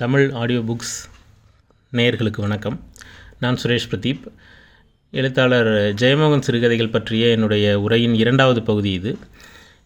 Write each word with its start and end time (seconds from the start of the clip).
Tamil 0.00 0.30
audio 0.32 0.60
books 0.60 1.10
நேயர்களுக்கு 1.92 2.40
வணக்கம். 2.40 2.84
நான் 3.40 3.58
சுரேஷ் 3.62 3.88
பிரதீப். 3.90 4.22
எழுத்தாளர் 5.10 5.66
ஜெயமோகன் 5.94 6.40
சிறுகதைகள் 6.40 6.88
பற்றிய 6.88 7.26
என்னுடைய 7.26 7.80
உரையின் 7.80 8.14
இரண்டாவது 8.14 8.62
பகுதி 8.62 8.92
இது. 8.92 9.18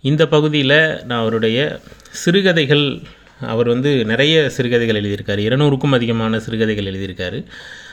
இந்த 0.00 0.28
பகுதியில் 0.28 1.04
நான் 1.04 1.20
அவருடைய 1.20 1.80
சிறுகதைகள் 2.10 3.00
அவர் 3.40 3.68
வந்து 3.68 4.04
நிறைய 4.04 4.50
சிறுகதைகள் 4.50 5.02
எழுதியிருக்கார். 5.02 5.40
இருநூறுக்கும் 5.40 5.92
அதிகமான 5.92 6.40
சிறுகதைகள் 6.40 6.84
எழுதியிருக்காரு. 6.84 7.44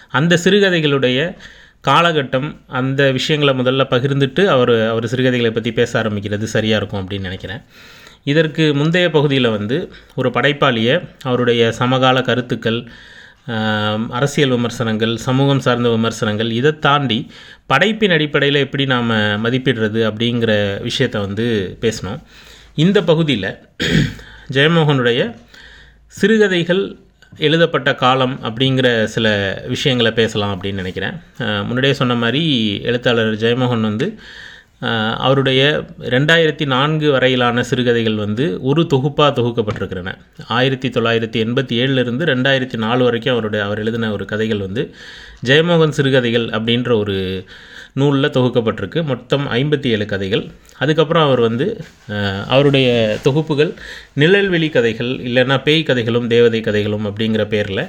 அந்த 0.09 0.39
சிறுகதைகளுடைய 0.43 1.35
காலகட்டம் 1.87 2.55
அந்த 2.67 3.11
விஷயங்களை 3.11 3.63
முதல்ல 3.63 3.83
பகிர்ந்துட்டு 3.83 4.45
அவர் 4.45 4.87
அவர் 4.87 5.07
சிறுகதைகளை 5.07 5.53
பற்றி 5.53 5.73
பேச 5.73 6.03
ஆரம்பிக்கிறது 6.03 6.43
சரியாக 6.43 6.85
இருக்கும் 6.85 7.09
அப்படின்னு 7.09 7.19
நினைக்கிறேன். 7.19 7.61
இதற்கு 8.25 8.63
முந்தைய 8.73 9.07
பகுதியில் 9.09 9.49
வந்து 9.49 9.77
ஒரு 10.15 10.29
படைப்பாளியை 10.29 10.95
அவருடைய 11.23 11.71
சமகால 11.71 12.21
கருத்துக்கள் 12.21 12.79
அரசியல் 14.09 14.49
விமர்சனங்கள் 14.49 15.13
சமூகம் 15.17 15.59
சார்ந்த 15.59 15.89
விமர்சனங்கள் 15.89 16.49
இதை 16.51 16.79
தாண்டி 16.79 17.19
படைப்பின் 17.67 18.11
அடிப்படையில் 18.11 18.63
எப்படி 18.63 18.85
நாம் 18.85 19.09
மதிப்பிடுறது 19.45 20.01
அப்படிங்கிற 20.09 20.51
விஷயத்தை 20.81 21.21
வந்து 21.21 21.47
பேசினோம் 21.81 22.19
இந்த 22.75 22.99
பகுதியில் 23.03 23.49
ஜெயமோகனுடைய 24.55 25.21
சிறுகதைகள் 26.15 26.83
எழுதப்பட்ட 27.39 27.89
காலம் 27.95 28.35
அப்படிங்கிற 28.43 28.87
சில 29.05 29.27
விஷயங்களை 29.67 30.11
பேசலாம் 30.11 30.53
அப்படின்னு 30.55 30.81
நினைக்கிறேன். 30.81 31.15
முன்னாடியே 31.67 31.93
சொன்ன 31.93 32.15
மாதிரி 32.15 32.41
எழுத்தாளர் 32.83 33.33
ஜெயமோகன் 33.43 33.87
வந்து 33.89 34.07
அவருடைய 35.25 35.61
ரெண்டாயிரத்தி 36.13 36.65
நான்கு 36.65 37.07
வரையிலான 37.11 37.63
சிறுகதைகள் 37.69 38.15
வந்து 38.15 38.45
ஒரு 38.69 38.81
தொகுப்பாக 38.93 39.41
தொகுக்கப்பட்டிருக்கிறன. 39.41 40.13
ஆயிரத்தி 40.47 40.89
தொள்ளாயிரத்தி 40.89 41.39
எண்பத்தி 41.45 41.75
ஏழுலேருந்து 41.81 42.23
ரெண்டாயிரத்தி 42.31 42.77
நாலு 42.85 43.03
வரைக்கும் 43.03 43.33
அவருடைய 43.33 43.65
அவர் 43.65 43.81
எழுதின 43.83 44.11
ஒரு 44.11 44.25
கதைகள் 44.25 44.63
வந்து 44.67 44.83
ஜெயமோகன் 45.49 45.95
சிறுகதைகள் 45.97 46.47
அப்படின்ற 46.57 46.91
ஒரு 46.97 47.17
நூலில் 47.99 48.33
தொகுக்கப்பட்டிருக்கு. 48.35 48.99
மொத்தம் 49.03 49.45
ஐம்பத்தி 49.59 49.87
ஏழு 49.95 50.05
கதைகள். 50.05 50.43
அதுக்கப்புறம் 50.83 51.25
அவர் 51.27 51.39
வந்து 51.39 51.67
அவருடைய 52.47 52.89
தொகுப்புகள் 53.23 53.71
நிழல்வெளி 54.19 54.69
கதைகள் 54.69 55.11
இல்லைன்னா 55.29 55.57
பேய் 55.63 55.83
கதைகளும் 55.83 56.27
தேவதை 56.27 56.61
கதைகளும் 56.61 57.05
அப்படிங்கிற 57.09 57.45
பேரில் 57.47 57.83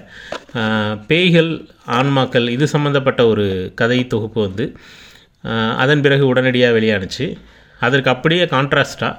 பேய்கள் 1.07 1.53
ஆன்மாக்கள் 1.99 2.49
இது 2.57 2.67
சம்மந்தப்பட்ட 2.75 3.23
ஒரு 3.27 3.47
கதை 3.75 4.07
தொகுப்பு 4.07 4.41
வந்து 4.41 4.67
அதன் 5.77 6.01
பிறகு 6.01 6.27
உடனடியாக 6.27 6.79
வெளியானுச்சு. 6.79 7.27
அதற்கு 7.81 8.11
அப்படியே 8.11 8.45
கான்ட்ராஸ்டாக 8.45 9.15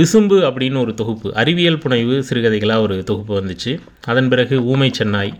விசும்பு 0.00 0.36
அப்படின்னு 0.48 0.80
ஒரு 0.80 0.94
தொகுப்பு 0.94 1.28
அறிவியல் 1.34 1.78
புனைவு 1.78 2.24
சிறுகதைகளாக 2.28 2.84
ஒரு 2.86 2.96
தொகுப்பு 3.04 3.32
வந்துச்சு. 3.40 3.72
அதன் 4.04 4.28
பிறகு 4.28 4.56
ஊமை 4.64 4.90
சென்னாய் 4.98 5.32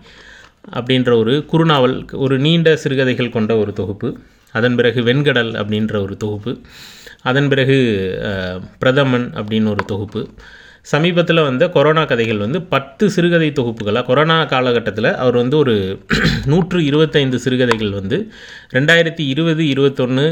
அப்படின்ற 0.78 1.10
ஒரு 1.16 1.44
குறுநாவல் 1.52 1.96
ஒரு 2.24 2.38
நீண்ட 2.38 2.76
சிறுகதைகள் 2.76 3.34
கொண்ட 3.36 3.56
ஒரு 3.56 3.72
தொகுப்பு. 3.72 4.18
அதன் 4.52 4.74
பிறகு 4.74 5.00
வெண்கடல் 5.02 5.52
அப்படின்ற 5.52 5.94
ஒரு 6.02 6.16
தொகுப்பு. 6.16 6.52
அதன் 7.22 7.48
பிறகு 7.48 7.78
பிரதமன் 8.78 9.26
அப்படின்னு 9.34 9.68
ஒரு 9.68 9.84
தொகுப்பு. 9.84 10.22
சமீபத்தில் 10.84 11.44
வந்த 11.46 11.64
கொரோனா 11.68 12.02
கதைகள் 12.04 12.42
வந்து 12.42 12.58
பத்து 12.72 13.04
சிறுகதை 13.10 13.48
தொகுப்புகளாக 13.50 14.04
கொரோனா 14.04 14.36
காலகட்டத்தில் 14.44 15.08
அவர் 15.14 15.36
வந்து 15.36 15.56
ஒரு 15.58 15.74
நூற்று 16.52 16.78
இருபத்தைந்து 16.84 17.38
சிறுகதைகள் 17.38 17.92
வந்து 17.92 18.16
ரெண்டாயிரத்தி 18.72 19.24
இருபது 19.32 19.62
இருபத்தொன்று 19.66 20.26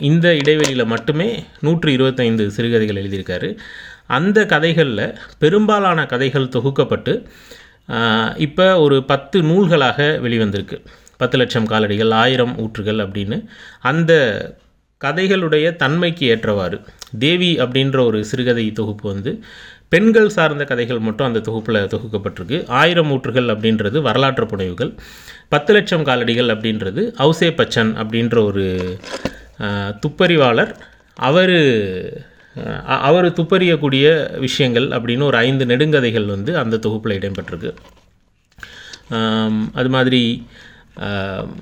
இந்த 0.00 0.26
இடைவெளியில் 0.42 0.90
மட்டுமே 0.94 1.28
நூற்று 1.60 1.90
இருபத்தைந்து 1.92 2.46
சிறுகதைகள் 2.50 3.00
எழுதியிருக்காரு. 3.02 3.50
அந்த 4.08 4.38
கதைகளில் 4.46 5.06
பெரும்பாலான 5.38 6.00
கதைகள் 6.06 6.52
தொகுக்கப்பட்டு 6.56 7.14
இப்போ 8.46 8.66
ஒரு 8.84 8.98
பத்து 9.04 9.38
நூல்களாக 9.42 9.98
வெளிவந்திருக்கு. 10.26 10.76
பத்து 11.20 11.36
லட்சம் 11.38 11.70
காலடிகள் 11.72 12.12
ஆயிரம் 12.22 12.54
ஊற்றுகள் 12.64 13.00
அப்படின்னு. 13.04 13.38
அந்த 13.90 14.12
கதைகளுடைய 15.00 15.66
தன்மைக்கு 15.76 16.24
ஏற்றவாறு 16.32 16.76
தேவி 17.24 17.50
அப்படின்ற 17.64 17.98
ஒரு 18.08 18.18
சிறுகதை 18.30 18.64
தொகுப்பு 18.72 19.06
வந்து 19.12 19.32
பெண்கள் 19.92 20.34
சார்ந்த 20.36 20.64
கதைகள் 20.70 21.04
மட்டும் 21.06 21.28
அந்த 21.28 21.42
தொகுப்பில் 21.48 21.80
தொகுக்கப்பட்டிருக்கு. 21.94 22.58
ஆயிரம் 22.80 23.10
ஊற்றுகள் 23.14 23.48
அப்படின்றது 23.54 23.98
வரலாற்று 24.06 24.46
புனைவுகள் 24.52 24.92
பத்து 25.52 25.72
லட்சம் 25.76 26.06
காலடிகள் 26.08 26.52
அப்படின்றது 26.54 27.02
அவுசே 27.24 27.50
பச்சன் 27.60 27.92
அப்படின்ற 28.02 28.36
ஒரு 28.50 28.64
துப்பறிவாளர். 30.04 30.72
அவர் 31.28 31.56
அவர் 33.06 33.26
துப்பறியக்கூடிய 33.38 34.06
விஷயங்கள் 34.44 34.86
அப்படின்னு 34.96 35.28
ஒரு 35.30 35.36
ஐந்து 35.46 35.64
நெடுங்கதைகள் 35.70 36.28
வந்து 36.34 36.52
அந்த 36.62 36.80
தொகுப்பில் 36.84 37.16
இடம்பெற்றிருக்கு. 37.18 37.72
அது 39.80 39.90
மாதிரி 39.96 40.20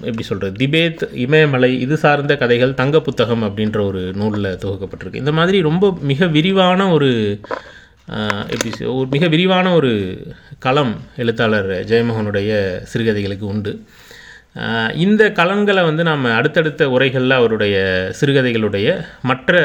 எப்படி 0.08 0.24
சொல்கிறது 0.30 0.56
திபேத் 0.62 1.02
இமயமலை 1.24 1.70
இது 1.84 1.96
சார்ந்த 2.02 2.32
கதைகள் 2.42 2.78
தங்க 2.80 2.96
புத்தகம் 3.06 3.44
அப்படின்ற 3.46 3.78
ஒரு 3.90 4.02
நூலில் 4.20 4.58
தொகுக்கப்பட்டிருக்கு. 4.64 5.22
இந்த 5.22 5.32
மாதிரி 5.38 5.60
ரொம்ப 5.68 5.86
மிக 6.10 6.26
விரிவான 6.36 6.90
ஒரு 6.96 7.10
எப்படி 8.06 8.70
ஒரு 8.84 9.08
மிக 9.10 9.24
விரிவான 9.28 9.66
ஒரு 9.74 9.92
களம் 10.58 10.94
எழுத்தாளர் 11.16 11.70
ஜெயமோகனுடைய 11.90 12.50
சிறுகதைகளுக்கு 12.92 13.46
உண்டு. 13.54 13.72
இந்த 15.04 15.22
களங்களை 15.38 15.82
வந்து 15.88 16.02
நாம் 16.08 16.24
அடுத்தடுத்த 16.38 16.88
உரைகளில் 16.96 17.38
அவருடைய 17.38 17.76
சிறுகதைகளுடைய 18.20 18.88
மற்ற 19.22 19.60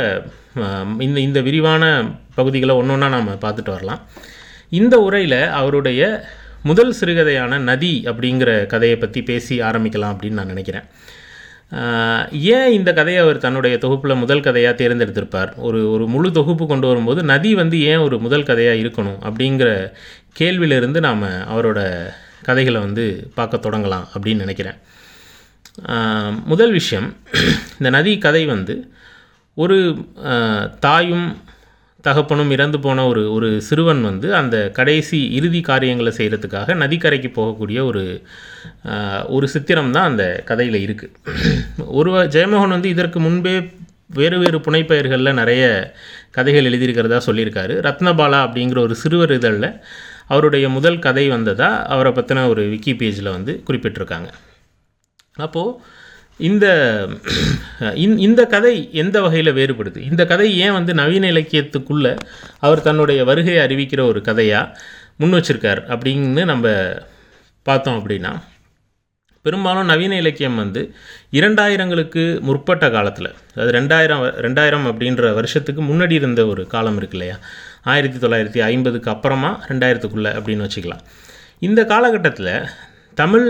இந்த 1.06 1.18
இந்த 1.28 1.40
விரிவான 1.48 1.84
பகுதிகளை 2.40 2.76
ஒன்று 2.76 2.94
ஒன்றா 2.94 3.10
நாம் 3.16 3.30
பார்த்துட்டு 3.46 3.76
வரலாம். 3.76 4.04
இந்த 4.80 4.96
உரையில் 5.08 5.40
அவருடைய 5.60 6.02
முதல் 6.64 6.94
சிறுகதையான 7.00 7.60
நதி 7.70 7.94
அப்படிங்கிற 8.06 8.52
கதையை 8.66 8.98
பற்றி 8.98 9.22
பேசி 9.24 9.56
ஆரம்பிக்கலாம் 9.62 10.14
அப்படின்னு 10.14 10.40
நான் 10.40 10.54
நினைக்கிறேன். 10.54 10.88
ஏன் 12.32 12.72
இந்த 12.72 12.94
கதையை 12.94 13.24
அவர் 13.24 13.38
தன்னுடைய 13.38 13.78
தொகுப்பில் 13.78 14.16
முதல் 14.16 14.40
கதையாக 14.40 14.84
தேர்ந்தெடுத்திருப்பார்? 14.84 15.52
ஒரு 15.58 15.92
ஒரு 15.92 16.08
முழு 16.08 16.32
தொகுப்பு 16.32 16.68
கொண்டு 16.68 16.88
வரும்போது 16.88 17.24
நதி 17.24 17.56
வந்து 17.56 17.82
ஏன் 17.82 17.98
ஒரு 17.98 18.20
முதல் 18.20 18.44
கதையாக 18.44 18.82
இருக்கணும் 18.84 19.20
அப்படிங்கிற 19.24 19.70
கேள்வியிலிருந்து 20.40 21.00
நாம் 21.00 21.24
அவரோட 21.24 21.80
கதைகளை 22.44 22.80
வந்து 22.82 23.06
பார்க்க 23.34 23.70
தொடங்கலாம் 23.70 24.08
அப்படின்னு 24.16 24.44
நினைக்கிறேன். 24.46 24.78
முதல் 26.46 26.72
விஷயம் 26.72 27.10
இந்த 27.78 27.90
நதி 27.90 28.18
கதை 28.18 28.46
வந்து 28.46 28.76
ஒரு 29.58 29.78
தாயும் 30.80 31.28
தகப்பனும் 32.08 32.54
இறந்து 32.56 32.78
போன 32.86 33.06
ஒரு 33.12 33.22
ஒரு 33.36 33.50
சிறுவன் 33.68 34.02
வந்து 34.10 34.28
அந்த 34.42 34.58
கடைசி 34.80 35.20
இறுதி 35.38 35.62
காரியங்களை 35.70 36.12
செய்கிறதுக்காக 36.20 36.76
நதிக்கரைக்கு 36.84 37.30
போகக்கூடிய 37.40 37.80
ஒரு 37.90 38.04
ஒரு 39.38 39.48
சித்திரம் 39.56 39.94
தான் 39.98 40.10
அந்த 40.12 40.26
கதையில் 40.50 40.80
இருக்குது 40.86 41.86
ஒரு 42.00 42.12
ஜெயமோகன் 42.36 42.76
வந்து 42.76 42.94
இதற்கு 42.96 43.20
முன்பே 43.26 43.56
வேறு 44.18 44.38
வேறு 44.42 44.58
புனைப்பெயர்களில் 44.66 45.40
நிறைய 45.40 45.64
கதைகள் 46.36 46.68
எழுதியிருக்கிறதா 46.70 47.20
சொல்லியிருக்காரு. 47.26 47.74
ரத்னபாலா 47.88 48.40
அப்படிங்கிற 48.46 48.80
ஒரு 48.88 48.96
சிறுவர் 49.02 49.34
இதழில் 49.38 49.70
அவருடைய 50.34 50.66
முதல் 50.76 51.00
கதை 51.06 51.26
வந்ததாக 51.34 51.84
அவரை 51.94 52.12
பற்றின 52.12 52.46
ஒரு 52.54 52.64
விக்கி 52.74 52.94
பேஜில் 53.02 53.36
வந்து 53.36 53.54
குறிப்பிட்டிருக்காங்க. 53.68 54.30
அப்போது 55.46 55.74
இந்த 56.38 56.66
இந்த- 57.96 58.22
இந்த 58.22 58.46
கதை 58.46 58.90
எந்த 58.92 59.22
வகையில் 59.22 59.54
வேறுபடுது? 59.54 59.98
இந்த 59.98 60.26
கதை 60.26 60.60
ஏன் 60.60 60.72
வந்து 60.72 60.94
நவீன 60.94 61.32
இலக்கியத்துக்குள்ளே 61.32 62.18
அவர் 62.60 62.82
தன்னுடைய 62.82 63.24
வருகையை 63.24 63.66
அறிவிக்கிற 63.66 64.02
ஒரு 64.02 64.22
கதையாக 64.22 64.80
முன் 65.18 65.34
வச்சிருக்கார் 65.34 65.82
அப்படின்னு 65.88 66.46
நம்ம 66.46 66.94
பார்த்தோம் 67.64 67.98
அப்படின்னா 68.00 68.42
பெரும்பாலும் 69.42 69.86
நவீன 69.86 70.16
இலக்கியம் 70.16 70.56
வந்து 70.56 70.94
இரண்டாயிரங்களுக்கு 71.32 72.40
முற்பட்ட 72.40 72.90
காலத்தில் 72.90 73.34
அது 73.56 73.72
ரெண்டாயிரம் 73.72 74.24
ரெண்டாயிரம் 74.24 74.86
அப்படின்ற 74.88 75.34
வருஷத்துக்கு 75.34 75.82
முன்னாடி 75.82 76.12
இருந்த 76.12 76.48
ஒரு 76.48 76.68
காலம் 76.68 76.98
இருக்கு 76.98 77.18
இல்லையா? 77.18 77.40
ஆயிரத்தி 77.84 78.28
தொள்ளாயிரத்தி 78.28 78.64
ஐம்பதுக்கு 78.64 79.12
அப்புறமா 79.12 79.66
ரெண்டாயிரத்துக்குள்ளே 79.68 80.30
அப்படின்னு 80.40 80.70
வச்சுக்கலாம். 80.70 81.00
இந்த 81.60 81.86
காலகட்டத்தில் 81.86 82.68
தமிழ் 83.20 83.48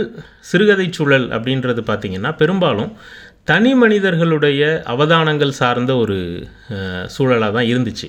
சிறுகதை 0.49 0.87
சூழல் 0.97 1.27
அப்படின்றது 1.35 1.81
பார்த்திங்கன்னா 1.87 2.31
பெரும்பாலும் 2.41 2.91
தனி 3.49 3.71
மனிதர்களுடைய 3.81 4.61
அவதானங்கள் 4.93 5.57
சார்ந்த 5.59 5.91
ஒரு 6.03 6.17
சூழலாக 7.15 7.51
தான் 7.57 7.69
இருந்துச்சு. 7.71 8.07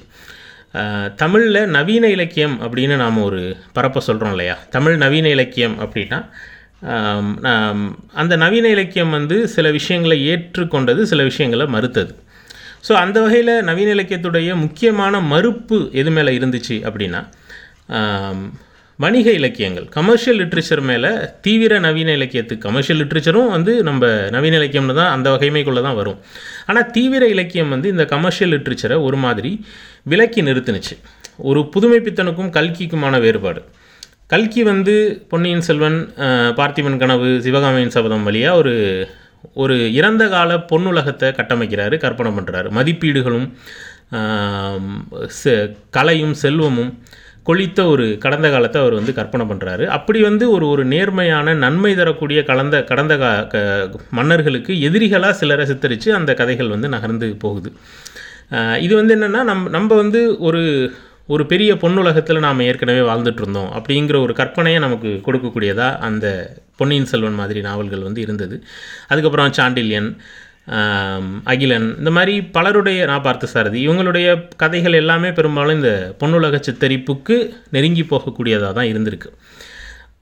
தமிழில் 1.22 1.60
நவீன 1.76 2.04
இலக்கியம் 2.16 2.54
அப்படின்னு 2.64 2.96
நாம் 3.02 3.18
ஒரு 3.28 3.40
பரப்ப 3.76 4.00
சொல்கிறோம் 4.08 4.34
இல்லையா? 4.34 4.56
தமிழ் 4.74 4.96
நவீன 5.04 5.26
இலக்கியம் 5.36 5.76
அப்படின்னா 5.84 6.18
அந்த 8.20 8.34
நவீன 8.44 8.66
இலக்கியம் 8.76 9.14
வந்து 9.18 9.36
சில 9.54 9.66
விஷயங்களை 9.78 10.18
ஏற்றுக்கொண்டது 10.32 11.02
சில 11.12 11.22
விஷயங்களை 11.30 11.66
மறுத்தது. 11.76 12.12
ஸோ 12.86 12.92
அந்த 13.04 13.18
வகையில் 13.24 13.54
நவீன 13.68 13.88
இலக்கியத்துடைய 13.96 14.50
முக்கியமான 14.64 15.20
மறுப்பு 15.32 15.78
எது 16.00 16.10
மேலே 16.16 16.32
இருந்துச்சு 16.38 16.76
அப்படின்னா 16.88 17.22
வணிக 18.98 19.28
இலக்கியங்கள். 19.30 19.84
கமர்ஷியல் 19.88 20.38
லிட்ரேச்சர் 20.38 20.82
மேலே 20.82 21.10
தீவிர 21.40 21.78
நவீன 21.78 22.12
இலக்கியத்துக்கு 22.12 22.64
கமர்ஷியல் 22.68 23.00
லிட்ரேச்சரும் 23.00 23.50
வந்து 23.50 23.82
நம்ம 23.82 24.02
நவீன 24.30 24.56
இலக்கியம்னு 24.56 24.94
தான் 24.94 25.10
அந்த 25.10 25.28
வகைமைக்குள்ளே 25.30 25.82
தான் 25.82 25.94
வரும். 25.94 26.18
ஆனால் 26.66 26.90
தீவிர 26.90 27.26
இலக்கியம் 27.26 27.68
வந்து 27.68 27.88
இந்த 27.88 28.04
கமர்ஷியல் 28.04 28.52
லிட்ரேச்சரை 28.54 29.02
ஒரு 29.02 29.16
மாதிரி 29.16 29.52
விலக்கி 30.04 30.42
நிறுத்துனுச்சு. 30.42 30.94
ஒரு 31.42 31.60
புதுமைப்பித்தனுக்கும் 31.74 32.54
கல்கிக்குமான 32.56 33.20
வேறுபாடு. 33.20 33.60
கல்கி 34.26 34.62
வந்து 34.62 34.94
பொன்னியின் 35.28 35.60
செல்வன் 35.60 35.98
பார்த்திபன் 36.58 36.96
கனவு 36.96 37.40
சிவகாமியின் 37.42 37.90
சபதம் 37.90 38.22
வழியாக 38.22 38.56
ஒரு 38.56 38.74
ஒரு 39.54 39.74
இறந்த 39.92 40.28
கால 40.28 40.56
பொன்னுலகத்தை 40.70 41.28
கட்டமைக்கிறாரு 41.32 41.96
கற்பனை 41.98 42.30
பண்ணுறாரு 42.32 42.68
மதிப்பீடுகளும் 42.70 43.46
செ- 45.38 45.62
கலையும் 45.90 46.34
செல்வமும் 46.34 46.90
கொளித்த 47.48 47.80
ஒரு 47.92 48.06
கடந்த 48.24 48.46
காலத்தை 48.54 48.78
அவர் 48.82 48.98
வந்து 48.98 49.12
கற்பனை 49.18 49.44
பண்ணுறாரு 49.50 49.84
அப்படி 49.96 50.20
வந்து 50.28 50.44
ஒரு 50.54 50.64
ஒரு 50.72 50.82
நேர்மையான 50.94 51.54
நன்மை 51.64 51.92
தரக்கூடிய 52.00 52.40
கலந்த 52.50 52.76
கடந்த 52.90 53.14
கா 53.22 53.30
க 53.52 53.98
மன்னர்களுக்கு 54.18 54.72
எதிரிகளாக 54.88 55.38
சிலரை 55.40 55.66
சித்தரித்து 55.70 56.10
அந்த 56.18 56.30
கதைகள் 56.40 56.74
வந்து 56.74 56.88
நகர்ந்து 56.96 57.28
போகுது. 57.44 57.70
இது 58.84 58.92
வந்து 59.00 59.14
என்னென்னா 59.16 59.42
நம் 59.50 59.64
நம்ம 59.76 59.96
வந்து 60.02 60.20
ஒரு 60.48 60.62
ஒரு 61.28 61.44
பெரிய 61.52 61.70
பொன்னுலகத்தில் 61.80 62.44
நாம் 62.44 62.66
ஏற்கனவே 62.66 63.00
வாழ்ந்துட்டு 63.08 63.42
இருந்தோம் 63.42 63.70
அப்படிங்கிற 63.78 64.16
ஒரு 64.26 64.34
கற்பனையை 64.38 64.78
நமக்கு 64.84 65.10
கொடுக்கக்கூடியதாக 65.26 65.98
அந்த 66.08 66.26
பொன்னியின் 66.80 67.10
செல்வன் 67.10 67.38
மாதிரி 67.40 67.60
நாவல்கள் 67.66 68.06
வந்து 68.06 68.20
இருந்தது. 68.26 68.56
அதுக்கப்புறம் 69.08 69.56
சாண்டில்யன் 69.58 70.08
அகிலன் 71.44 71.98
இந்த 71.98 72.10
மாதிரி 72.10 72.34
பலருடைய 72.56 73.06
நான் 73.06 73.22
பார்த்த 73.22 73.46
சாரதி 73.46 73.78
இவங்களுடைய 73.88 74.26
கதைகள் 74.56 74.92
எல்லாமே 74.92 75.30
பெரும்பாலும் 75.32 75.76
இந்த 75.76 75.92
பொன்னுலக 76.20 76.60
சித்தரிப்புக்கு 76.66 77.36
நெருங்கி 77.70 78.02
போகக்கூடியதாக 78.02 78.72
தான் 78.72 78.90
இருந்திருக்கு. 78.92 79.30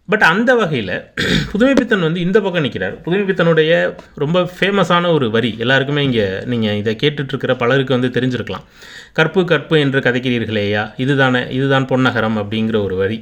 பட் 0.08 0.22
அந்த 0.22 0.50
வகையில் 0.54 0.92
புதுமைப்பித்தன் 1.52 2.04
வந்து 2.06 2.20
இந்த 2.20 2.40
பக்கம் 2.40 2.62
நிற்கிறார் 2.62 2.96
புதுமைப்பித்தனுடைய 3.04 3.72
ரொம்ப 4.14 4.40
ஃபேமஸான 4.58 5.10
ஒரு 5.12 5.30
வரி 5.30 5.50
எல்லாருக்குமே 5.58 6.02
இங்கே 6.04 6.26
நீங்கள் 6.46 6.78
இதை 6.82 6.96
கேட்டுட்ருக்கிற 7.02 7.54
பலருக்கு 7.56 7.96
வந்து 7.96 8.10
தெரிஞ்சிருக்கலாம். 8.16 8.66
கற்பு 9.12 9.44
கற்பு 9.44 9.76
என்று 9.80 10.00
கதைக்கிறீர்களேயா 10.00 10.84
இதுதானே 10.96 11.42
இதுதான் 11.50 11.88
பொன்னகரம் 11.92 12.38
அப்படிங்கிற 12.42 12.82
ஒரு 12.84 12.96
வரி. 12.96 13.18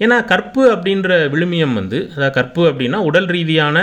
ஏன்னா 0.00 0.16
கற்பு 0.24 0.62
அப்படின்ற 0.74 1.10
விழுமியம் 1.32 1.74
வந்து 1.80 1.98
அதாவது 2.14 2.34
கற்பு 2.34 2.62
அப்படின்னா 2.70 2.98
உடல் 3.08 3.26
ரீதியான 3.26 3.78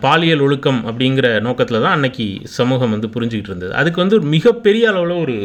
பாலியல் 0.00 0.44
ஒழுக்கம் 0.46 0.80
அப்படிங்கிற 0.90 1.28
நோக்கத்தில் 1.40 1.82
தான் 1.84 1.96
அன்னைக்கு 1.96 2.26
சமூகம் 2.58 2.90
வந்து 2.90 3.08
புரிஞ்சுக்கிட்டு 3.14 3.52
இருந்தது. 3.52 3.72
அதுக்கு 3.72 4.02
வந்து 4.02 4.18
ஒரு 4.18 4.28
மிகப்பெரிய 4.36 4.84
அளவில் 4.88 5.22
ஒரு 5.24 5.36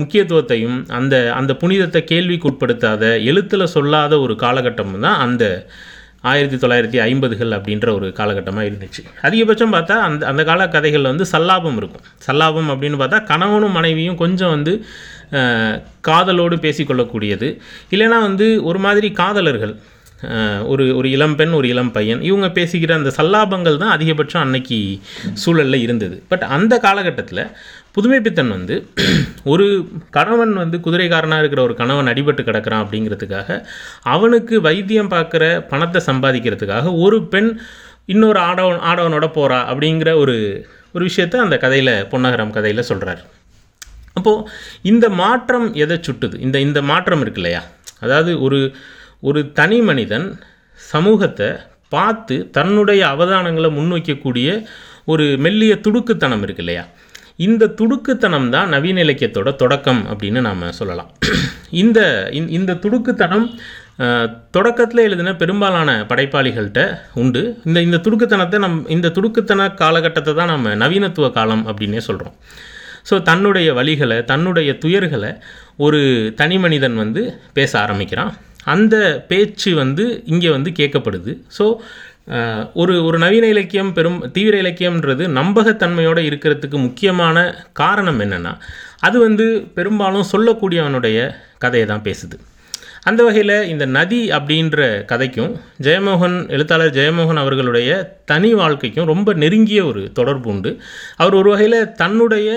முக்கியத்துவத்தையும் 0.00 0.78
அந்த 0.98 1.14
அந்த 1.34 1.52
புனிதத்தை 1.54 2.00
கேள்விக்குட்படுத்தாத 2.10 3.04
எழுத்தில் 3.30 3.72
சொல்லாத 3.76 4.20
ஒரு 4.20 4.34
காலகட்டம் 4.42 4.94
தான் 5.00 5.18
அந்த 5.18 5.44
ஆயிரத்தி 6.22 6.56
தொள்ளாயிரத்தி 6.56 6.98
ஐம்பதுகள் 7.00 7.52
அப்படின்ற 7.56 7.92
ஒரு 7.94 8.06
காலகட்டமாக 8.18 8.68
இருந்துச்சு. 8.68 9.02
அதிகபட்சம் 9.22 9.74
பார்த்தா 9.74 9.96
அந்த 10.06 10.26
அந்த 10.26 10.44
கால 10.44 10.68
கதைகளில் 10.68 11.10
வந்து 11.12 11.26
சல்லாபம் 11.32 11.76
இருக்கும். 11.76 12.04
சல்லாபம் 12.26 12.70
அப்படின்னு 12.72 12.98
பார்த்தா 13.02 13.24
கணவனும் 13.24 13.76
மனைவியும் 13.78 14.16
கொஞ்சம் 14.16 14.50
வந்து 14.50 14.72
காதலோடு 16.08 16.56
பேசிக்கொள்ளக்கூடியது. 16.64 17.48
இல்லைன்னா 17.90 18.18
வந்து 18.28 18.64
ஒரு 18.64 18.78
மாதிரி 18.78 19.10
காதலர்கள் 19.12 19.74
ஒரு 20.66 20.84
ஒரு 20.96 21.08
இளம்பெண் 21.10 21.52
ஒரு 21.52 21.66
இளம் 21.68 21.92
பையன். 21.92 22.20
இவங்க 22.22 22.46
பேசிக்கிற 22.48 22.92
அந்த 22.92 23.10
சல்லாபங்கள் 23.18 23.76
தான் 23.76 23.92
அதிகபட்சம் 23.96 24.42
அன்னைக்கு 24.44 24.78
சூழலில் 25.34 25.80
இருந்தது. 25.80 26.16
பட் 26.28 26.44
அந்த 26.56 26.74
காலகட்டத்தில் 26.78 27.42
புதுமைப்பித்தன் 27.94 28.52
வந்து 28.56 28.74
ஒரு 29.52 29.66
கணவன் 30.10 30.54
வந்து 30.54 30.76
குதிரைக்காரனாக 30.78 31.42
இருக்கிற 31.42 31.62
ஒரு 31.62 31.74
கணவன் 31.74 32.10
அடிபட்டு 32.12 32.42
கிடக்கிறான் 32.44 32.82
அப்படிங்கிறதுக்காக 32.84 33.48
அவனுக்கு 34.14 34.56
வைத்தியம் 34.60 35.12
பார்க்குற 35.14 35.44
பணத்தை 35.68 36.02
சம்பாதிக்கிறதுக்காக 36.06 36.92
ஒரு 36.98 37.18
பெண் 37.26 37.50
இன்னொரு 38.06 38.40
ஆடவன் 38.40 38.82
ஆடவனோட 38.90 39.26
போகிறா 39.34 39.58
அப்படிங்கிற 39.70 40.10
ஒரு 40.16 40.36
ஒரு 40.94 41.02
விஷயத்த 41.08 41.42
அந்த 41.46 41.56
கதையில் 41.58 41.94
பொன்னகரம் 42.12 42.54
கதையில் 42.56 42.88
சொல்கிறார் 42.90 43.22
அப்போது 44.16 44.46
இந்த 44.82 45.06
மாற்றம் 45.22 45.66
எதை 45.74 45.96
சுட்டுது? 46.06 46.36
இந்த 46.38 46.56
இந்த 46.60 46.80
மாற்றம் 46.82 47.20
இருக்கு 47.20 47.40
இல்லையா? 47.42 47.60
அதாவது 48.00 48.32
ஒரு 48.40 48.58
ஒரு 49.20 49.52
தனி 49.52 49.80
மனிதன் 49.80 50.38
சமூகத்தை 50.74 51.48
பார்த்து 51.88 52.50
தன்னுடைய 52.50 53.06
அவதானங்களை 53.06 53.70
முன்வைக்கக்கூடிய 53.70 54.64
ஒரு 55.04 55.36
மெல்லிய 55.38 55.78
துடுக்குத்தனம் 55.82 56.42
இருக்கு 56.42 56.54
இல்லையா? 56.58 56.86
இந்த 57.36 57.66
துடுக்குத்தனம் 57.66 58.48
தான் 58.48 58.68
நவீன 58.68 59.02
இலக்கியத்தோட 59.02 59.54
தொடக்கம் 59.54 60.06
அப்படின்னு 60.08 60.40
நாம் 60.40 60.72
சொல்லலாம். 60.72 61.10
இந்த 61.70 62.28
இந்த- 62.32 62.50
இந்த 62.52 62.74
துடுக்குத்தனம் 62.74 63.54
தொடக்கத்தில் 64.50 65.00
எழுதின 65.00 65.36
பெரும்பாலான 65.36 66.06
படைப்பாளிகள்கிட்ட 66.08 66.98
உண்டு. 67.14 67.58
இந்த 67.64 67.82
இந்த 67.82 67.96
துடுக்குத்தனத்தை 67.96 68.58
நம் 68.58 68.88
இந்த 68.88 69.08
துடுக்குத்தன 69.08 69.74
காலகட்டத்தை 69.74 70.34
தான் 70.34 70.46
நம்ம 70.46 70.74
நவீனத்துவ 70.74 71.30
காலம் 71.30 71.66
அப்படின்னே 71.66 71.98
சொல்கிறோம் 71.98 72.34
ஸோ 73.10 73.22
தன்னுடைய 73.22 73.74
வழிகளை 73.74 74.24
தன்னுடைய 74.24 74.78
துயர்களை 74.84 75.40
ஒரு 75.76 76.32
தனி 76.36 76.58
மனிதன் 76.58 76.94
வந்து 76.94 77.40
பேச 77.52 77.80
ஆரம்பிக்கிறான். 77.80 78.36
அந்த 78.74 78.96
பேச்சு 79.30 79.70
வந்து 79.82 80.04
இங்கே 80.32 80.50
வந்து 80.56 80.70
கேட்கப்படுது. 80.80 81.32
ஸோ 81.58 81.64
ஒரு 82.80 82.94
ஒரு 83.08 83.18
நவீன 83.22 83.46
இலக்கியம் 83.52 83.92
பெரும் 83.96 84.18
தீவிர 84.36 84.54
இலக்கியம்ன்றது 84.62 85.24
நம்பகத்தன்மையோடு 85.38 86.22
இருக்கிறதுக்கு 86.30 86.78
முக்கியமான 86.86 87.36
காரணம் 87.80 88.20
என்னென்னா 88.24 88.52
அது 89.06 89.16
வந்து 89.26 89.46
பெரும்பாலும் 89.76 90.28
சொல்லக்கூடியவனுடைய 90.32 91.18
கதையை 91.64 91.86
தான் 91.92 92.04
பேசுது. 92.08 92.36
அந்த 93.08 93.20
வகையில் 93.26 93.54
இந்த 93.72 93.84
நதி 93.96 94.20
அப்படின்ற 94.38 94.78
கதைக்கும் 95.12 95.52
ஜெயமோகன் 95.86 96.36
எழுத்தாளர் 96.54 96.94
ஜெயமோகன் 96.98 97.40
அவர்களுடைய 97.42 97.90
தனி 98.32 98.50
வாழ்க்கைக்கும் 98.60 99.10
ரொம்ப 99.12 99.32
நெருங்கிய 99.42 99.80
ஒரு 99.90 100.02
தொடர்பு 100.18 100.50
உண்டு. 100.54 100.72
அவர் 101.20 101.38
ஒரு 101.40 101.50
வகையில் 101.54 101.78
தன்னுடைய 102.02 102.48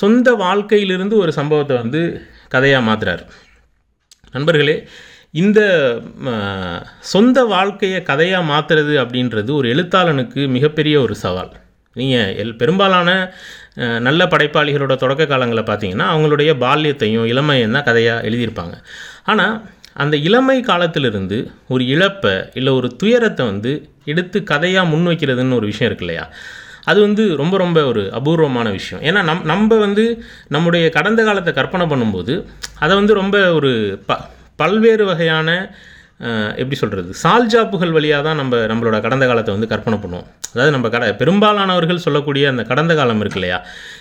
சொந்த 0.00 0.28
வாழ்க்கையிலிருந்து 0.44 1.16
ஒரு 1.22 1.34
சம்பவத்தை 1.38 1.76
வந்து 1.82 2.02
கதையாக 2.54 2.86
மாற்றுறார் 2.88 3.24
நண்பர்களே 4.34 4.76
இந்த 5.42 5.60
சொந்த 7.12 7.38
வாழ்க்கையை 7.52 8.00
கதையாக 8.08 8.48
மாற்றுறது 8.50 8.94
அப்படின்றது 9.02 9.50
ஒரு 9.58 9.66
எழுத்தாளனுக்கு 9.74 10.40
மிகப்பெரிய 10.56 10.96
ஒரு 11.04 11.14
சவால். 11.22 11.52
நீங்கள் 11.96 12.32
எல் 12.42 12.56
பெரும்பாலான 12.60 13.08
நல்ல 14.06 14.22
படைப்பாளிகளோட 14.32 14.94
தொடக்க 15.02 15.24
காலங்களில் 15.32 15.68
பார்த்தீங்கன்னா 15.70 16.06
அவங்களுடைய 16.14 16.50
பால்யத்தையும் 16.64 17.28
இளமையும் 17.32 17.76
தான் 17.76 17.88
கதையாக 17.88 18.26
எழுதியிருப்பாங்க. 18.28 18.74
ஆனால் 19.32 19.56
அந்த 20.02 20.14
இளமை 20.28 20.58
காலத்திலிருந்து 20.70 21.38
ஒரு 21.74 21.82
இழப்பை 21.94 22.34
இல்லை 22.58 22.72
ஒரு 22.80 22.88
துயரத்தை 23.02 23.44
வந்து 23.52 23.72
எடுத்து 24.12 24.38
கதையாக 24.52 24.90
முன்வைக்கிறதுன்னு 24.92 25.58
ஒரு 25.60 25.66
விஷயம் 25.72 25.90
இருக்கு 25.90 26.06
இல்லையா? 26.06 26.24
அது 26.90 26.98
வந்து 27.06 27.24
ரொம்ப 27.40 27.54
ரொம்ப 27.64 27.78
ஒரு 27.90 28.02
அபூர்வமான 28.18 28.68
விஷயம். 28.78 29.02
ஏன்னா 29.08 29.20
நம் 29.30 29.44
நம்ம 29.52 29.78
வந்து 29.86 30.04
நம்முடைய 30.56 30.84
கடந்த 30.98 31.20
காலத்தை 31.28 31.54
கற்பனை 31.60 31.86
பண்ணும்போது 31.92 32.36
அதை 32.84 32.92
வந்து 33.00 33.14
ரொம்ப 33.22 33.36
ஒரு 33.58 33.72
ப 34.08 34.20
பல்வேறு 34.62 35.04
வகையான 35.10 35.50
எப்படி 36.60 36.76
சொல்கிறது 36.80 37.10
சால்ஜாப்புகள் 37.22 37.92
வழியாக 37.94 38.22
தான் 38.26 38.38
நம்ம 38.40 38.58
நம்மளோட 38.70 38.96
கடந்த 39.06 39.24
காலத்தை 39.30 39.52
வந்து 39.54 39.68
கற்பனை 39.72 39.96
பண்ணுவோம். 40.02 40.28
அதாவது 40.52 40.72
நம்ம 40.74 40.88
கட 40.94 41.04
பெரும்பாலானவர்கள் 41.20 42.02
சொல்லக்கூடிய 42.04 42.44
அந்த 42.52 42.62
கடந்த 42.68 42.92
காலம் 42.98 43.20
இருக்கு 43.22 43.38
இல்லையா? 43.40 43.58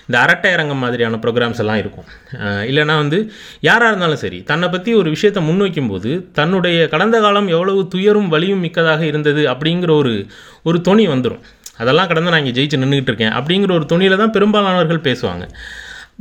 இந்த 0.08 0.18
அரட்டை 0.26 0.50
அரங்கம் 0.56 0.82
மாதிரியான 0.84 1.20
ப்ரோக்ராம்ஸ் 1.24 1.62
எல்லாம் 1.64 1.80
இருக்கும். 1.84 2.06
இல்லைனா 2.34 2.70
இல்லைன்னா 2.70 2.96
வந்து 3.04 3.20
யாராக 3.68 3.92
இருந்தாலும் 3.92 4.22
சரி 4.26 4.40
தன்னை 4.52 4.68
பற்றி 4.76 4.94
ஒரு 5.00 5.10
விஷயத்தை 5.16 5.42
முன்வைக்கும்போது 5.50 6.12
தன்னுடைய 6.40 6.88
கடந்த 6.94 7.20
காலம் 7.26 7.50
எவ்வளவு 7.56 7.82
துயரும் 7.96 8.30
வலியும் 8.36 8.64
மிக்கதாக 8.68 9.04
இருந்தது 9.12 9.44
அப்படிங்கிற 9.54 9.94
ஒரு 10.04 10.14
ஒரு 10.70 10.80
தொனி 10.90 11.06
வந்துடும் 11.14 11.44
அதெல்லாம் 11.84 12.10
கடந்து 12.12 12.32
நான் 12.34 12.44
இங்கே 12.44 12.56
ஜெயிச்சு 12.58 12.82
நின்றுக்கிட்டு 12.82 13.14
இருக்கேன் 13.14 13.36
அப்படிங்கிற 13.40 13.74
ஒரு 13.80 13.88
துணியில் 13.94 14.22
தான் 14.24 14.36
பெரும்பாலானவர்கள் 14.38 15.06
பேசுவாங்க. 15.10 15.46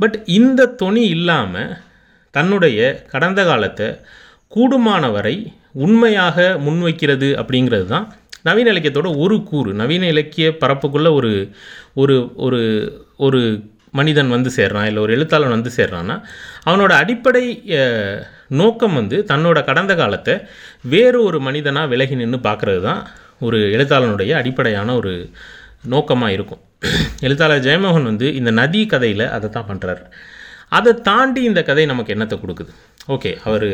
பட் 0.01 0.15
இந்த 0.39 0.61
துணி 0.81 1.03
இல்லாமல் 1.17 1.73
தன்னுடைய 2.35 2.79
கடந்த 3.13 3.41
காலத்தை 3.49 3.87
கூடுமானவரை 4.51 5.35
உண்மையாக 5.85 6.37
முன்வைக்கிறது 6.65 7.29
அப்படிங்கிறது 7.41 7.85
தான் 7.93 8.07
நவீன 8.47 8.71
இலக்கியத்தோட 8.73 9.09
ஒரு 9.23 9.35
கூறு. 9.51 9.69
நவீன 9.81 10.07
இலக்கிய 10.13 10.47
பரப்புக்குள்ளே 10.63 11.11
ஒரு 11.19 11.31
ஒரு 12.01 12.15
ஒரு 12.45 12.59
ஒரு 13.25 13.41
மனிதன் 13.99 14.33
வந்து 14.35 14.49
சேர்றான் 14.57 14.87
இல்லை 14.89 15.01
ஒரு 15.05 15.11
எழுத்தாளன் 15.17 15.55
வந்து 15.55 15.71
சேர்றான்னா 15.77 16.15
அவனோட 16.67 16.91
அடிப்படை 17.01 17.43
நோக்கம் 18.61 18.95
வந்து 18.99 19.17
தன்னோட 19.31 19.59
கடந்த 19.69 19.93
காலத்தை 19.95 20.33
வேறு 20.93 21.19
ஒரு 21.27 21.39
மனிதனாக 21.47 21.91
விலகி 21.93 22.15
நின்று 22.15 22.39
பார்க்குறது 22.47 22.81
தான் 22.87 23.01
ஒரு 23.47 23.59
எழுத்தாளனுடைய 23.75 24.31
அடிப்படையான 24.41 24.89
ஒரு 24.99 25.13
நோக்கமாக 25.93 26.35
இருக்கும். 26.35 26.61
எழுத்தாளர் 27.25 27.65
ஜெயமோகன் 27.67 28.09
வந்து 28.09 28.27
இந்த 28.39 28.51
நதி 28.59 28.81
கதையில் 28.93 29.25
அதை 29.35 29.47
தான் 29.55 29.69
பண்ணுறாரு 29.71 30.03
அதை 30.77 30.91
தாண்டி 31.07 31.41
இந்த 31.49 31.61
கதை 31.69 31.85
நமக்கு 31.91 32.13
என்னத்தை 32.15 32.37
கொடுக்குது? 32.43 32.71
ஓகே 33.15 33.31
அவர் 33.47 33.67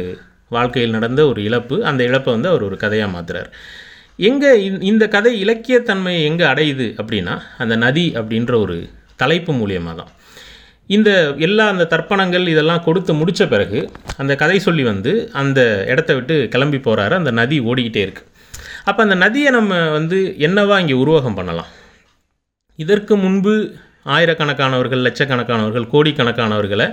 வாழ்க்கையில் 0.56 0.96
நடந்த 0.98 1.22
ஒரு 1.32 1.40
இழப்பு 1.48 1.76
அந்த 1.90 2.02
இழப்பை 2.10 2.32
வந்து 2.36 2.50
அவர் 2.52 2.66
ஒரு 2.68 2.78
கதையாக 2.84 3.14
மாற்றுறார் 3.16 3.50
எங்கே 4.30 4.52
இந்த 4.92 5.04
கதை 5.16 5.32
இலக்கியத்தன்மையை 5.44 6.22
எங்கே 6.30 6.46
அடையுது 6.52 6.88
அப்படின்னா 7.02 7.36
அந்த 7.64 7.76
நதி 7.84 8.06
அப்படின்ற 8.22 8.54
ஒரு 8.66 8.78
தலைப்பு 9.22 9.52
மூலியமாக 9.60 9.96
தான். 10.00 10.12
இந்த 10.96 11.10
எல்லா 11.48 11.66
அந்த 11.74 11.86
தர்ப்பணங்கள் 11.94 12.46
இதெல்லாம் 12.54 12.84
கொடுத்து 12.88 13.12
முடித்த 13.20 13.44
பிறகு 13.54 13.80
அந்த 14.22 14.34
கதை 14.42 14.58
சொல்லி 14.68 14.84
வந்து 14.92 15.12
அந்த 15.42 15.60
இடத்த 15.92 16.12
விட்டு 16.18 16.36
கிளம்பி 16.54 16.80
போகிறாரு 16.88 17.16
அந்த 17.22 17.32
நதி 17.40 17.58
ஓடிக்கிட்டே 17.70 18.04
இருக்குது 18.06 18.29
அப்போ 18.88 19.00
அந்த 19.04 19.16
நதியை 19.26 19.52
நம்ம 19.58 19.74
வந்து 19.98 20.20
என்னவா 20.48 20.78
இங்கே 20.84 20.98
உருவகம் 21.04 21.38
பண்ணலாம்? 21.40 21.70
இதற்கு 22.80 23.16
முன்பு 23.18 23.54
ஆயிரக்கணக்கானவர்கள் 24.16 25.06
லட்சக்கணக்கானவர்கள் 25.08 25.88
கோடிக்கணக்கானவர்களை 25.94 26.88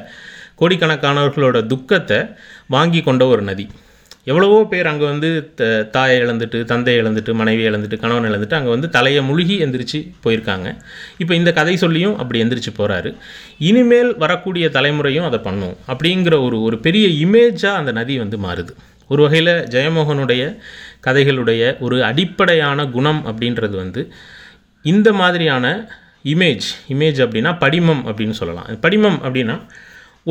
கோடிக்கணக்கானவர்களோட 0.61 1.59
துக்கத்தை 1.67 2.19
வாங்கி 2.75 3.01
கொண்ட 3.03 3.27
ஒரு 3.27 3.43
நதி. 3.43 3.67
எவ்வளவோ 4.31 4.57
பேர் 4.71 4.89
அங்கே 4.91 5.05
வந்து 5.05 5.29
த 5.59 5.65
தாயை 5.95 6.15
இழந்துட்டு 6.23 6.59
தந்தையை 6.71 6.99
இழந்துட்டு 7.03 7.33
மனைவி 7.41 7.63
இழந்துட்டு 7.69 7.97
கணவன் 8.05 8.29
இழந்துட்டு 8.31 8.57
அங்கே 8.59 8.71
வந்து 8.75 8.89
தலையை 8.97 9.21
முழுகி 9.29 9.57
எந்திரிச்சு 9.65 9.99
போயிருக்காங்க. 10.25 10.69
இப்போ 11.23 11.35
இந்த 11.35 11.53
கதை 11.59 11.77
சொல்லியும் 11.77 12.17
அப்படி 12.23 12.43
எந்திரிச்சு 12.45 12.73
போகிறாரு 12.79 13.13
இனிமேல் 13.69 14.17
வரக்கூடிய 14.25 14.69
தலைமுறையும் 14.69 15.29
அதை 15.29 15.39
பண்ணும் 15.39 15.77
அப்படிங்கிற 15.93 16.43
ஒரு 16.47 16.63
ஒரு 16.63 16.79
பெரிய 16.79 17.07
இமேஜாக 17.27 17.81
அந்த 17.83 17.93
நதி 17.93 18.17
வந்து 18.19 18.39
மாறுது. 18.47 18.75
ஒரு 19.11 19.21
வகையில் 19.27 19.53
ஜெயமோகனுடைய 19.75 20.43
கதைகளுடைய 21.07 21.63
ஒரு 21.87 21.97
அடிப்படையான 22.11 22.89
குணம் 22.97 23.21
அப்படின்றது 23.31 23.77
வந்து 23.83 24.03
இந்த 24.85 25.09
மாதிரியான 25.21 25.67
இமேஜ் 26.33 26.69
இமேஜ் 26.95 27.21
அப்படின்னா 27.25 27.53
படிமம் 27.65 28.03
அப்படின்னு 28.09 28.37
சொல்லலாம். 28.41 28.69
படிமம் 28.85 29.19
அப்படின்னா 29.27 29.57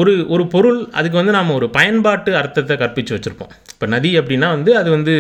ஒரு 0.02 0.14
ஒரு 0.34 0.44
பொருள் 0.54 0.80
அதுக்கு 1.00 1.20
வந்து 1.20 1.36
நாம் 1.38 1.56
ஒரு 1.60 1.68
பயன்பாட்டு 1.78 2.32
அர்த்தத்தை 2.42 2.76
கற்பித்து 2.82 3.14
வச்சுருப்போம். 3.16 3.54
இப்போ 3.74 3.86
நதி 3.94 4.12
அப்படின்னா 4.22 4.48
வந்து 4.56 4.72
அது 4.82 4.90
வந்து 4.98 5.14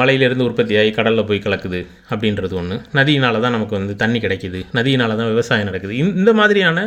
மலையிலேருந்து 0.00 0.46
உற்பத்தியாகி 0.48 0.90
கடலில் 0.96 1.28
போய் 1.28 1.44
கலக்குது 1.44 1.80
அப்படின்றது 2.12 2.54
ஒன்று 2.60 2.76
நதியினால 2.98 3.40
தான் 3.44 3.54
நமக்கு 3.56 3.74
வந்து 3.78 3.94
தண்ணி 4.02 4.18
கிடைக்கிது. 4.24 4.60
நதியினால 4.78 5.16
தான் 5.20 5.30
விவசாயம் 5.34 5.68
நடக்குது. 5.70 5.94
இந்த 6.02 6.30
மாதிரியான 6.40 6.78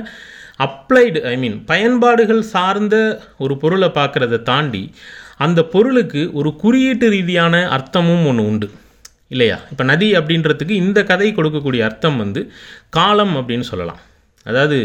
அப்ளைடு 0.66 1.20
ஐ 1.32 1.36
மீன் 1.44 1.58
பயன்பாடுகள் 1.72 2.42
சார்ந்த 2.54 2.96
ஒரு 3.44 3.54
பொருளை 3.64 3.90
பார்க்குறத 3.98 4.42
தாண்டி 4.52 4.84
அந்த 5.40 5.60
பொருளுக்கு 5.74 6.22
ஒரு 6.40 6.50
குறியீட்டு 6.64 7.08
ரீதியான 7.16 7.56
அர்த்தமும் 7.78 8.26
ஒன்று 8.32 8.44
உண்டு. 8.52 8.68
இல்லையா? 9.34 9.58
இப்போ 9.72 9.84
நதி 9.92 10.08
அப்படின்றதுக்கு 10.20 10.76
இந்த 10.84 11.00
கதை 11.10 11.30
கொடுக்கக்கூடிய 11.38 11.82
அர்த்தம் 11.90 12.18
வந்து 12.24 12.42
காலம் 12.98 13.34
அப்படின்னு 13.40 13.66
சொல்லலாம். 13.72 14.00
அதாவது 14.46 14.78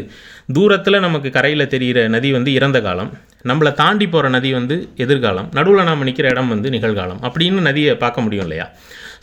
தூரத்தில் 0.56 1.04
நமக்கு 1.06 1.28
கரையில் 1.36 1.72
தெரிகிற 1.74 1.98
நதி 2.14 2.30
வந்து 2.36 2.50
இறந்த 2.58 2.78
காலம். 2.86 3.10
நம்மளை 3.50 3.72
தாண்டி 3.80 4.06
போகிற 4.06 4.28
நதி 4.36 4.50
வந்து 4.58 4.76
எதிர்காலம். 5.04 5.48
நடுவில் 5.58 5.88
நாம் 5.88 6.06
நிற்கிற 6.08 6.28
இடம் 6.34 6.52
வந்து 6.54 6.68
நிகழ்காலம் 6.76 7.20
அப்படின்னு 7.26 7.66
நதியை 7.68 7.94
பார்க்க 8.04 8.24
முடியும் 8.26 8.46
இல்லையா? 8.46 8.66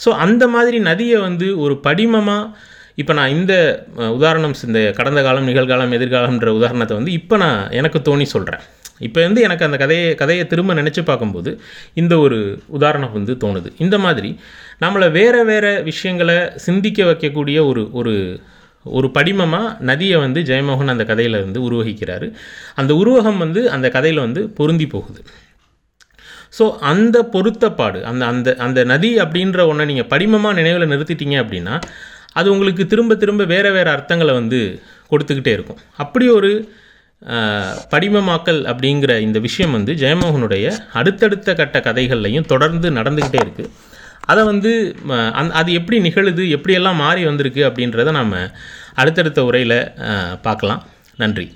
ஸோ 0.03 0.09
அந்த 0.25 0.43
மாதிரி 0.55 0.77
நதியை 0.89 1.17
வந்து 1.27 1.47
ஒரு 1.63 1.75
படிமமாக 1.87 2.43
இப்போ 3.01 3.13
நான் 3.19 3.33
இந்த 3.37 3.53
உதாரணம் 4.17 4.55
இந்த 4.67 4.79
கடந்த 4.97 5.19
காலம் 5.27 5.47
நிகழ்காலம் 5.49 5.95
எதிர்காலம்ன்ற 5.97 6.49
உதாரணத்தை 6.59 6.95
வந்து 6.99 7.11
இப்போ 7.19 7.35
நான் 7.37 7.59
எனக்கு 7.79 7.99
தோணி 8.07 8.25
சொல்கிறேன் 8.35 8.63
இப்போ 9.07 9.19
வந்து 9.27 9.41
எனக்கு 9.47 9.67
அந்த 9.67 9.77
கதையை 9.83 10.07
கதையை 10.21 10.43
திரும்ப 10.51 10.73
நினச்சி 10.79 11.01
பார்க்கும்போது 11.09 11.51
இந்த 12.01 12.13
ஒரு 12.25 12.39
உதாரணம் 12.77 13.13
வந்து 13.17 13.35
தோணுது. 13.43 13.69
இந்த 13.85 13.97
மாதிரி 14.05 14.31
நம்மளை 14.83 15.09
வேறு 15.19 15.41
வேறு 15.51 15.71
விஷயங்களை 15.89 16.39
சிந்திக்க 16.65 17.05
வைக்கக்கூடிய 17.11 17.57
ஒரு 17.71 17.83
ஒரு 18.01 18.15
ஒரு 18.85 19.07
படிமமாக 19.17 19.73
நதியை 19.89 20.17
வந்து 20.25 20.39
ஜெயமோகன் 20.41 20.93
அந்த 20.93 21.03
கதையில் 21.09 21.43
வந்து 21.45 21.59
உருவகிக்கிறாரு. 21.67 22.27
அந்த 22.75 22.91
உருவகம் 23.01 23.41
வந்து 23.43 23.63
அந்த 23.75 23.87
கதையில் 23.95 24.25
வந்து 24.25 24.43
பொருந்தி 24.59 24.87
போகுது. 24.95 25.21
ஸோ 26.57 26.63
அந்த 26.91 27.17
பொருத்தப்பாடு 27.33 27.99
அந்த 28.09 28.23
அந்த 28.31 28.49
அந்த 28.65 28.79
நதி 28.93 29.11
அப்படின்ற 29.23 29.59
ஒன்றை 29.71 29.85
நீங்கள் 29.91 30.09
படிமமாக 30.13 30.57
நினைவில் 30.59 30.91
நிறுத்திட்டீங்க 30.93 31.35
அப்படின்னா 31.43 31.75
அது 32.39 32.47
உங்களுக்கு 32.53 32.83
திரும்ப 32.91 33.15
திரும்ப 33.21 33.45
வேறு 33.53 33.69
வேறு 33.75 33.89
அர்த்தங்களை 33.95 34.33
வந்து 34.39 34.59
கொடுத்துக்கிட்டே 35.11 35.53
இருக்கும். 35.57 35.79
அப்படி 36.03 36.25
ஒரு 36.37 36.51
படிமமாக்கல் 37.89 38.61
அப்படிங்கிற 38.65 39.19
இந்த 39.19 39.39
விஷயம் 39.39 39.71
வந்து 39.71 39.93
ஜெயமோகனுடைய 39.93 40.77
அடுத்தடுத்த 40.93 41.53
கட்ட 41.53 41.79
கதைகள்லையும் 41.79 42.45
தொடர்ந்து 42.45 42.89
நடந்துக்கிட்டே 42.91 43.41
இருக்குது 43.45 43.71
அதை 44.25 44.43
வந்து 44.43 44.95
அந் 45.09 45.49
அது 45.49 45.73
எப்படி 45.73 45.99
நிகழுது 46.01 46.43
எப்படியெல்லாம் 46.57 46.95
மாறி 46.95 47.25
வந்திருக்கு 47.25 47.63
அப்படின்றத 47.63 48.11
நம்ம 48.11 48.49
அடுத்தடுத்த 48.95 49.43
உரையில் 49.43 49.91
பார்க்கலாம். 50.41 50.85
நன்றி. 51.15 51.47